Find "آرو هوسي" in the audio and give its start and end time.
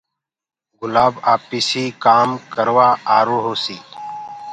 3.17-3.77